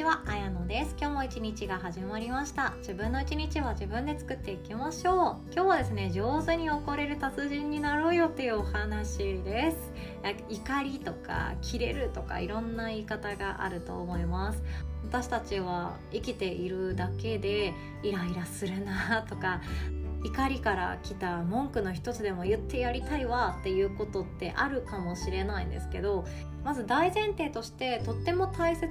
[0.00, 0.96] ちは、あやのです。
[0.98, 2.72] 今日も一日が始まりました。
[2.78, 5.52] 自分の一日は自分で作っていきましょう。
[5.52, 9.92] 今日はですね上手に怒れる達人になろうよっていうお話です。
[10.48, 14.62] 怒りとか切れるとかいろんな言い方があると思います。
[15.04, 19.60] 私たちは生きているだけでイライラするなとか
[20.24, 26.24] 怒りから来た文句の一つでも言ってやりたいわっていうことってあるかもしれないんですけど
[26.64, 28.88] まず大前提としてとっても大切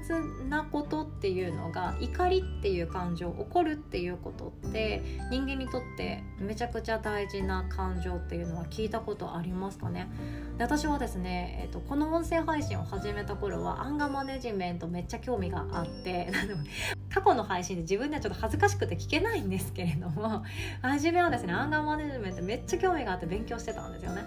[0.50, 10.10] なことっていうのが怒りっていう感情怒るっていうことって人間にとってめちゃくちゃ大事な感情っていうのは聞いたことありますかね？
[10.58, 16.32] で私はですね、えーと、この音声配信を始めた頃はアンガーマネジメントめっちゃ興味があって
[17.14, 20.44] 過去の配信で自分ではちょっと恥ずかしくて聞けないんですけれども
[20.82, 24.24] 初めはですねアンガーマネジメントめっちゃ興味があって勉強してたんですよね。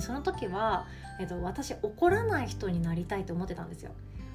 [0.00, 0.86] その時は、
[1.20, 3.92] えっと、私怒らない人になりたいと思ってたんですよ。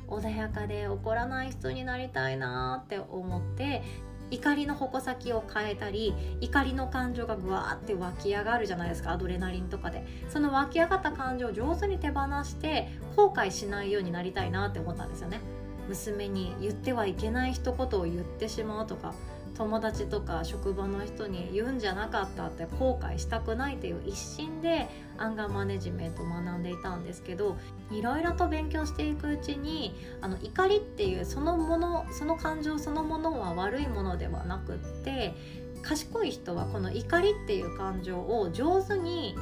[0.07, 3.83] 穏やかで怒らない人になりたいなって思って
[4.31, 10.03] 怒りの矛先を変えたり怒りの感情がぐわーって湧き上がるじゃないですかアドレナリンとかで。
[10.29, 15.41] その湧き上がった感情を上手に手放して後悔しないようになりたいなって思ったんですよね。
[15.87, 19.13] 娘に言ってはいけない一言を言ってしまうとか
[19.59, 27.57] 友達とか職場の人に言うんじゃなかったって後悔したくないっていう一心でアンガーマネジメントを学んでいたんですけど
[27.91, 35.33] いろいろと勉強していくうちにあの怒りっていうそのものその感情そのものは悪いものではなくって
[35.81, 39.35] 賢い人はこの怒りっていう感情を上手に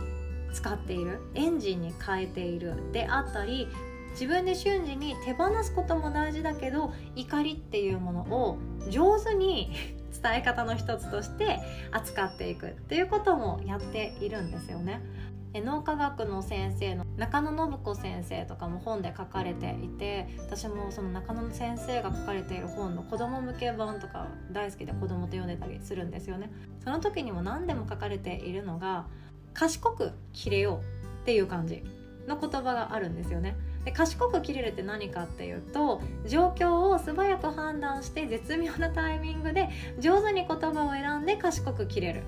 [0.52, 3.68] 使っているエンジンに変えているであったり
[4.14, 8.58] 自分で瞬時に手放すことも大事だけど怒りっていうものを
[8.90, 11.60] 上手に伝え方の一つとして
[11.92, 15.02] 扱っていくっていうこともやっているんですよね。
[15.54, 26.52] 脳科学の先生の中野信子先生とかも本で書かれていて私もその中野先生が書かれている本の子供向け版とか大好きで子供と読んでたりするんですよね
[26.84, 29.08] その時にも何でも書かれているのが
[29.54, 31.84] 賢く切れようっていう感じ
[32.28, 33.56] の言葉があるんですよね
[33.88, 42.24] で賢く切れるって何かっていうと状況を素早く判断して絶妙なタイミングで上手に言葉を選んで賢く切れる。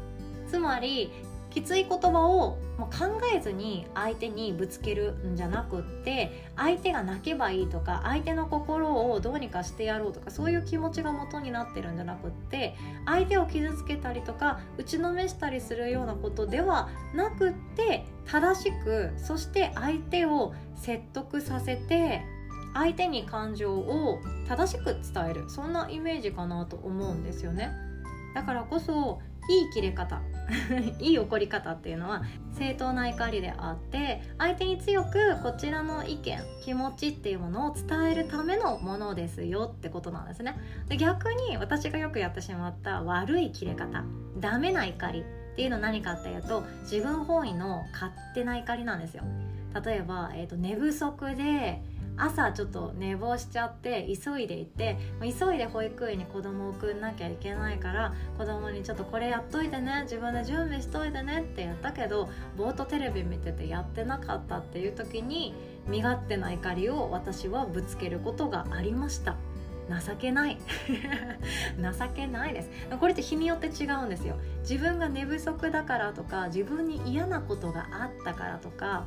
[0.48, 1.12] つまり
[1.50, 22.22] きつい言葉をもう考えずに相手にぶつけるんじゃなくって相手が泣けばいいとか相手の心をどうにかしてやろうとかそういう気持ちが元になってるんじゃなくって相手を傷つけたりとか打ちのめしたりするようなことではなくって正しくそして相手を説得させて
[22.74, 25.50] 相手に感情を正しく伝える。
[25.50, 27.72] そんなイメージかなと思うんですよね。
[28.36, 30.22] だからこそいい切れ方。
[31.00, 32.24] いい怒り方っていうのは
[32.54, 40.56] 正当な怒りであって相手に強くこちらの意見気持ちっていうものを伝えるためのものですよってことなんですね。
[40.88, 44.04] で逆に私がよくやってしまった悪い切れ方
[44.40, 49.24] ダメな怒りっていうのは何かっていうと自分本位の勝手な怒りなんですよ。
[49.86, 51.84] 例えば、えーと寝不足で
[52.20, 65.54] 朝ちょっと寝坊しちゃって急いで行って急いで保育園に子供を送んなきゃいけないから子供にちょっとこれやっといてね自分で準備しといてねってやったけどぼーっとテレビ見ててやってなかったっていう時に
[65.88, 69.38] 身勝手な怒りを私はぶつけることがありました。
[70.06, 70.58] 情けない。
[71.82, 72.70] 情けないです。
[73.00, 74.36] これって日によって違うんですよ。
[74.62, 79.06] 自分が寝不足だからとか自分に嫌なことがあったからとか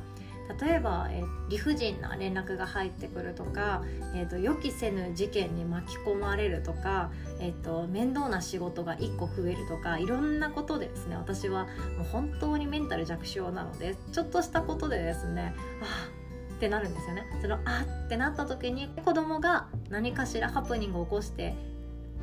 [0.59, 3.83] 例えば、え理不尽な連絡が入ってくるとか、
[4.15, 11.65] えーと、予期せぬ事件に巻き込まれるとか、えーと、面倒な仕事が1個増えるとかいろんなことでですね私は
[11.97, 16.09] もう本当にメンタル弱小なのでちょっとしたことでですねあ
[16.53, 17.23] ってなるんですよね。
[17.41, 21.55] そのあってなった時に子供が何かしらハプニングを起こして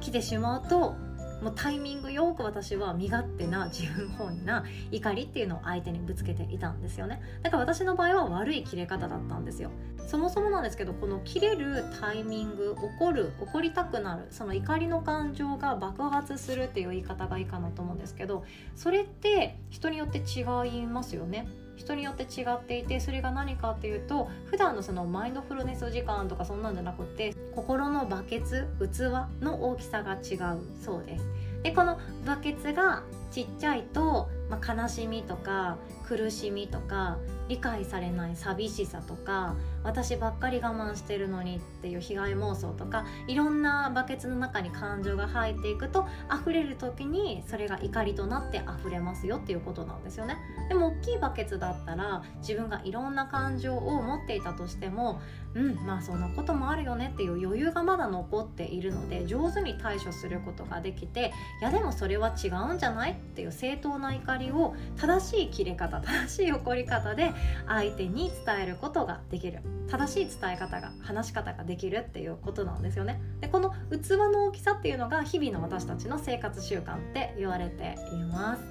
[0.01, 0.95] きてしまうと
[1.43, 7.21] もうタイミングよく私は身勝手な自分本位な怒りっていうのを相手にぶつけていたんですよね。
[7.43, 9.71] だから私の場合は悪い切れ方だったんですよ。
[10.07, 18.45] そもそもなんですけどこの切れるタイミング怒る怒りたくなるその怒りの感情が爆発するっていう言い方がいいかなと思うんですけど
[18.75, 21.47] それって人によって違いますよね。
[21.81, 31.25] 人によって違っていてそれが何かっていうと普段のそのマインドフルネス時間とかそんなんじゃなくて心のバケツ器の大きさが違うそうです。
[31.63, 37.19] でこのバケツがちっちゃいとまあ、悲しみとか苦しみとか
[37.49, 46.07] 理解されない寂しさとか私ばっかり我慢してるのにっていう被害妄想とかいろんなバケツの中に感情が入っていくと
[46.43, 50.37] 溢れる時にそれが怒りとなって溢れますよっていうことなんですよね。
[50.69, 55.21] でも大きいバケツだったら自分がいろんな感情を持っていたとしても
[55.55, 67.33] うんまあそんなこともあるよねっていう余裕がまだ残っているので上手に対処することができていやでもそれは違うんじゃないっていう正当な怒りを正しい切れ方 正しい怒り方で
[67.67, 69.61] 相手に伝えることができる。
[69.89, 73.21] 正しい伝え方が話し方ができるっていうことなんですよね。
[73.41, 78.63] でこの器の大きさっていうのが日々の私たちの生活習慣って言われています。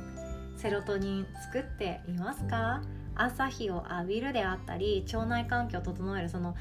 [0.57, 2.81] セロトニン作っていますか？
[3.15, 6.55] 朝日を浴びるであったり腸内環境を整えるその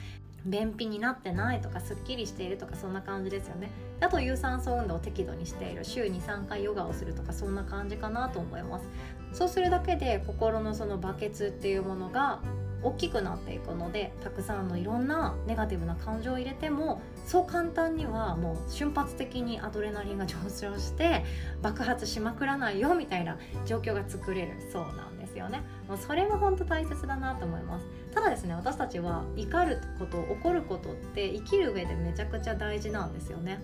[0.45, 3.71] 便秘になってないとかすっきりしているとかそんな感じですよね。
[4.01, 8.85] あと有酸素運動を適度にしている週に3回ヨガをするとかそんな感じかなと思います。
[9.33, 12.41] そうするだけで心のそのバケツっていうものが
[12.83, 21.25] 大きくなっていくのでたくさんのいろんなネガティブな感情を入れてもそう簡単にはもう瞬発的にアドレナリンが上昇して
[21.61, 23.37] 爆発しまくらないよみたいな
[23.67, 24.53] 状況が作れる。
[24.73, 25.63] そうなんですよね。
[25.89, 27.87] もうそれは本当大切だなと思います。
[28.15, 33.61] ただですね私たちは怒ること怒ることって生きる上でめちゃくちゃ大事なんですよね。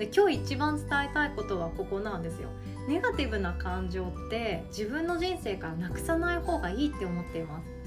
[0.00, 2.48] で今日一番伝えたいことはここなんですよ。
[2.88, 7.79] ネガティブな感情って自分の人生からなくさない方がいいって思っています。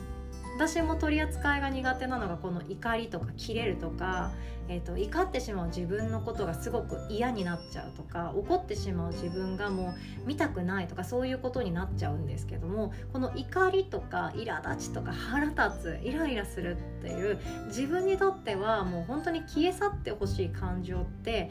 [0.56, 4.32] 私も取り扱いが苦手なのがこの怒りとか切れるとか、
[4.68, 21.50] えーと、怒ってしまう自分のことがすごく嫌になっちゃうとか怒ってしまう自分がもう見たくないとかそういうことになっちゃうんですけどもこの怒りとか苛立ちとか腹立つイライラするっていう自分にとってはもう本当に消え去ってほしい感情って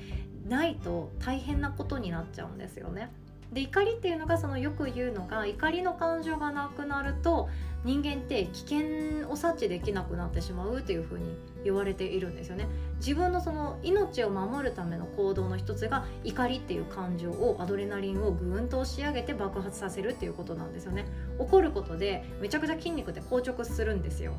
[0.49, 3.11] ないと大変なことになっちゃうんですよね。
[3.53, 7.51] で怒りっていうのがそのよく言うのが怒りの感情がなくなると
[7.85, 11.25] 人間って危険を察知できなくなってしまうというふうに
[11.65, 12.69] 言われているんですよね。
[12.99, 21.07] 自分のその命を守るための行動の一つが怒りっていう感情をアドレナリンをぐーんと押し上げて爆発させるっていうことなんですよね。
[21.39, 24.35] 怒ることでめちゃくちゃ筋肉って硬直するんですよ。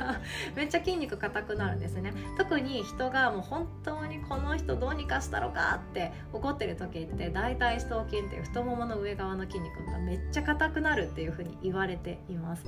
[0.54, 2.12] めっちゃ筋肉硬くなるんですね。
[2.36, 12.64] 特に人がもう本当にこの人どうにかしたろかって怒ってる時って大腿四頭筋っていう太ももの上側の筋肉がめっちゃ硬くなるっていうふうに言われています。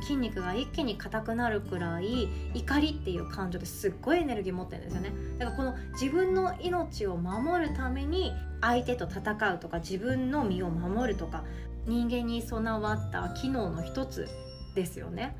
[0.00, 5.12] 筋肉が一気に硬くなるくらい怒りっていう感情ですっごいエネルギー持ってるんですよね。
[5.38, 8.32] だからこの自分の命を守るために
[8.62, 11.44] 相手と戦うとか自分の身を守るとか
[11.86, 14.28] 人間に備わった機能の一つ
[14.74, 15.36] ですよね。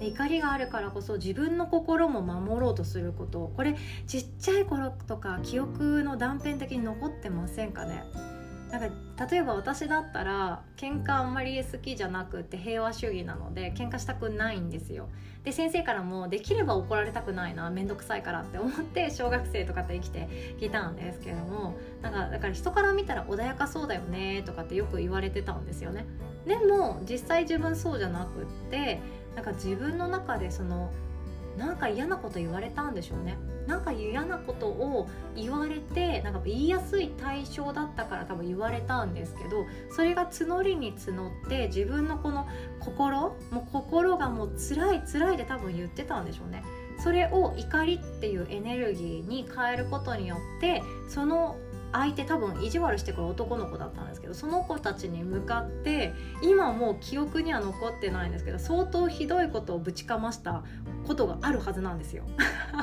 [0.00, 3.50] 怒りがあるからこそ自分の心も守ろうとすること。
[3.56, 3.74] これ
[4.06, 8.04] ちっちゃい頃とか記憶の断片的に残ってませんかね？
[8.74, 15.08] なんか例えば私だったら喧嘩あんまり好きじゃなくて平和主義なので喧嘩したくないんですよ。
[15.44, 26.06] で先生からもできれば怒られたくないな面倒くさいからって思って小学生とかって生きてきたんですけれどもなんかだから人から見たら穏やかそうだよねとかってよく言われてたんですよね。
[26.44, 29.00] でも実際自分そうじゃなくって
[29.36, 30.90] なんか自分の中でその
[31.56, 33.36] なんか嫌なこと言われたんでしょうね。
[33.66, 42.46] なんか嫌なことを言われてなんか言いやすい対象だったから多分言われたんですけどそれが募りに募って自分のこの
[42.78, 46.62] 心もう心がもう辛い辛いで多分言ってたんでしょうね。
[47.02, 51.56] それを怒りっていうエネルギーに変えることによってその
[51.94, 56.12] 相手多分意地悪してくる男の子だったんですけどその子たちに向かって
[56.42, 60.64] 今もう記憶には残ってないんですけど相当ひどいことをぶちかました
[61.06, 62.24] ことがあるはずなんですよ。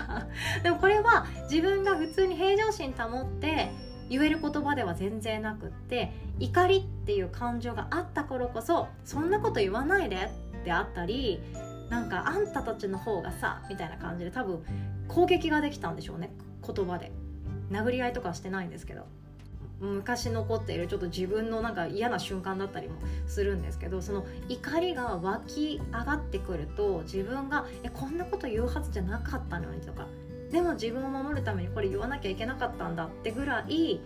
[0.64, 3.72] でもこれは自分が普通に平常心保って
[4.10, 11.42] 言える言葉では全然なくって怒りっていう感情があった頃こそそんなこと言わないでってあったり
[11.90, 14.64] なんかあんたたちの方がさみたいな感じで多分
[15.10, 16.32] 攻撃ができたんでしょうね
[16.66, 17.12] 言葉で。
[17.72, 19.06] 殴り合いとかしてないんですけど
[19.80, 30.06] 昔残っているちょっと自分のなんか嫌な瞬間だったりもするんですけどその怒りが湧き上がってくると自分がえこんなこと言うはずじゃなかったのにとか
[30.52, 34.02] でも自分を守るためにこれ言わなきゃいけなかったんだってぐらい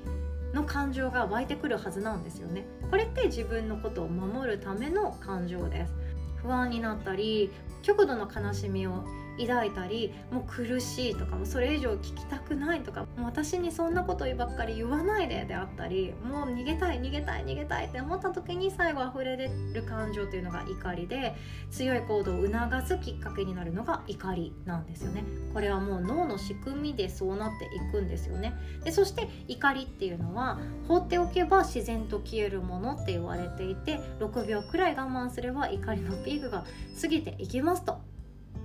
[0.54, 2.66] の感情が湧いてくるはずなんですよね。
[2.90, 5.94] これって自分のことを守るための感情です。
[6.38, 9.04] 不安になったり極度の悲しみを
[9.40, 21.36] 抱いたりもう苦しいとかもそれ以上聞きたくないとかもう私にそんなことばっかり言わないでであったりもう逃げたい逃げたい逃げたいって思った時に最後溢れ出る感情というのが怒りで
[21.72, 25.24] 強い行動を促すきっかけになるのが怒りなんですよね。
[25.54, 28.54] これはもう脳の仕組みでそうなっていくんですよね。
[28.84, 36.66] でそして怒りっていうのは放っておけば自然と消えるものって言われていて6秒くらい我慢すれば怒りのピークが
[37.02, 38.15] 過ぎていきますと。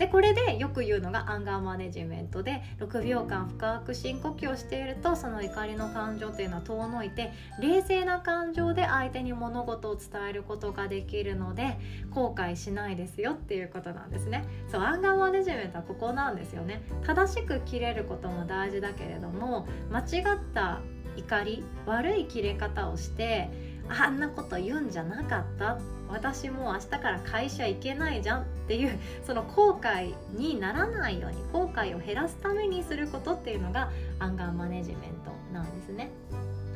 [0.01, 7.31] でこれでよく言うのがアンガーマネジメントで6秒間深く深呼吸をしているとその怒りの感情っていうのは遠のいて
[7.61, 11.79] 冷静な感情で相手に物事を伝えることができるので
[12.15, 14.47] 後悔しないですよっていうことなんですね。
[14.73, 16.81] そうアンガーマネジメントはここなんですよね。
[17.07, 20.81] 正しく切れることも大事だけれども間違った
[21.19, 23.51] 怒り悪い切れ方をして
[23.87, 36.11] あんなこと言うんじゃなかったって私もう明日から会社行けないじゃんっていうその後悔にならないように後悔を減らすためにすることっていうのがアンガーマネジメントなんですね。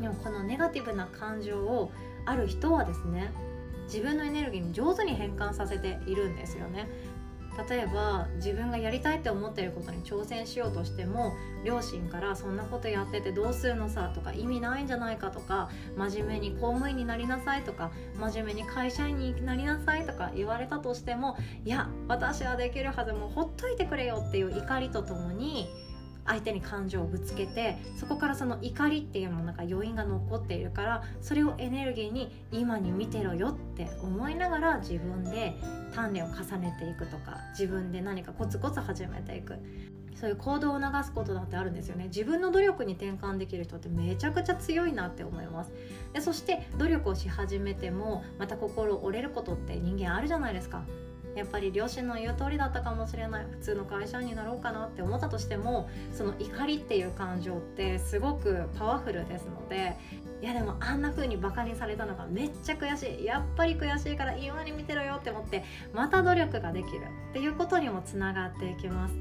[0.00, 1.92] でもこのネガティブな感情を
[2.26, 3.30] ある人はですね
[3.86, 6.88] 自分のエネルギーに上手に変換させているんですよね。
[7.68, 11.34] 例えば自分がやりたいって思ってることに挑戦しようとしても
[11.64, 25.68] 両親から「そんなことやっててどうするのさ」とか「意味ないんじゃないか」とか「真面目に公務員になりなさい」とか「真面目に会社員になりなさい」とか言われたとしても「いや私はできるはずもうほっといてくれよ」っていう怒りとともに
[26.26, 35.54] 相手に感情をぶつけてそこからその怒りっていうのなんか余韻が残っているからそれをエネルギーに今に見てろよって思いながら自分で
[35.94, 39.56] 鍛錬を重ねていくとか自分で何かコツコツ始めていく。
[40.14, 42.04] そういう行動を促すことだってあるんですよね。
[42.04, 45.72] 自分の努力に転換できる人ってめちゃくちゃ強いなって思います。
[46.12, 50.84] でそして努力をし始めてもまた心折れることって人間あるじゃないですか。
[51.34, 59.96] やっぱり両親の言う通りだったかもしれない普通の会社員になろうかなって思ったとしてもその怒りっていう感情ってすごくパワフルですので
[60.42, 63.24] いやでもあんな風にバカにされたのがめっちゃ悔しい。
[63.24, 65.64] やっぱり悔しいから今に見てろよって思って
[65.94, 69.14] また努力ができるっていうことにもつながっていきます。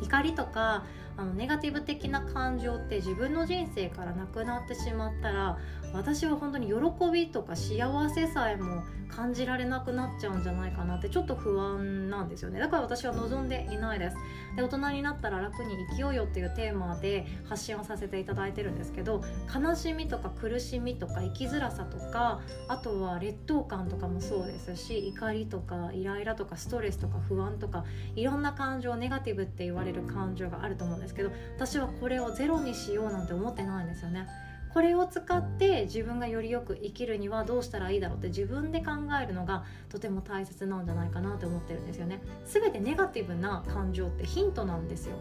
[0.00, 0.84] 怒りとか
[1.18, 5.58] あのネガティブ的な感情って自分の人生からなくなってしまったら
[5.92, 6.74] 私は本当に喜
[7.12, 12.60] びとか幸せさえも感じられなくなっちゃうんじゃないかなってちょっと不安なんですよね。
[12.60, 14.16] だから私は望んでいないです。
[14.54, 19.22] で大人になったら楽に生きようよっていうテーマで発信をさせていただいてるんですけど
[19.52, 27.84] 悲しみとか苦しみとか生きづらさとかあとは劣等感とかもそうですし怒りとかイライラとかストレスとか不安とか
[28.14, 31.07] いろんな感情ネガティブって言われる感情があると思うんです。
[31.08, 34.28] ですけど私はこれをゼロにしようなんて思ってないんですよね。
[34.72, 42.20] これを使って自分がよりよく生きるにはどうしたらいいだろうって自分で考えるのがとても大切なんじゃないかなって思ってるんですよね。
[42.46, 45.16] 全てネガティブな感情ってヒントなんですよ。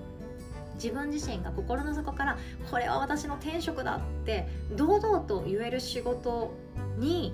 [0.75, 2.38] 自分自身が心の底から
[2.70, 6.53] これは私の天職だって堂々と言える仕事
[6.98, 7.34] に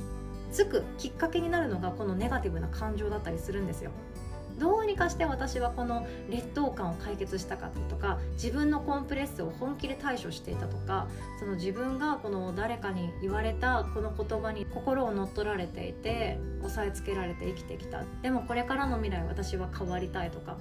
[0.51, 3.91] つくきっかけになるのがこのネガティブな感情だったりするんですよ。
[4.59, 11.07] どうにかして私はこの劣等感を解決したかったとか自分のコンプレッスを本気で対処していたとか
[11.39, 18.03] その自分がこの誰かに言われたこの言葉に心を乗っ取られていて押さえつけられて生きてきた。
[18.21, 20.57] でもこれからの未来私は変わりたいとか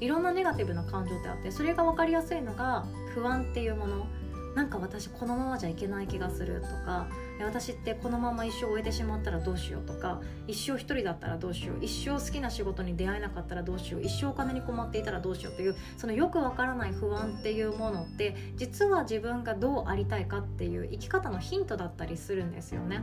[0.00, 2.84] いろんなネガティブな感情ってあってそれが分かりやすいのが
[3.14, 4.06] 不安っていうもの。
[4.54, 7.08] なんか私このままじゃいけない気がするとか
[7.40, 23.02] 私ってこのまま一生終えてしまったらどうしようとか一生一人だったらどうしよう一生好きな仕事に出会えなかったらどうしよう一生お金に困っていたらどうしようというそのよくわからない不安っていうものって実は自分がどうありたいかっていう生き方のヒントだったりするんですよね。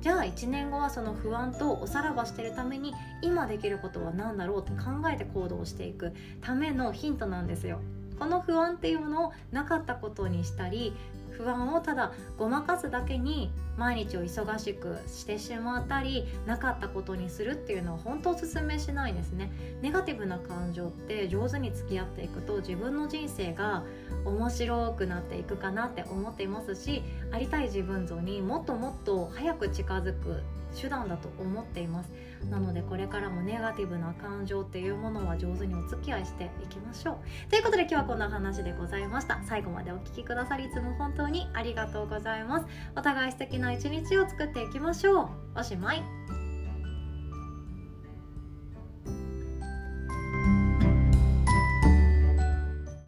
[0.00, 7.80] じゃあ1年後はその不安とおさらばしてるために今できることは何だろうって考えて行動していくためのヒントなんですよ。
[8.18, 10.94] この不安っていうものをなかったことにしたり
[11.36, 19.50] 不安をただごまかすだけに毎日を忙しくしてしまったりなかったことにするっていうのは本当おすすめしないですね。
[19.82, 23.82] ネガティブな感情って上手に付き合っていくと自分の人生が
[24.24, 27.02] 面白くなっていくかなって思っていますし
[27.32, 30.42] ありたい自分像にもっともっと早く近づく
[30.74, 32.12] 手段だと思っています。
[32.50, 37.12] なのでこれからもネガティブな感情っていうものは上手にお付き合いしていきましょ
[37.46, 37.50] う。
[37.50, 39.42] ということで今日はこんな話でございました。
[39.44, 42.66] 最後までお聴きくださりいつも本当にありがとうございます。
[42.96, 45.28] お互い素敵な一日を作っていきましょう。
[45.56, 46.43] おしまい。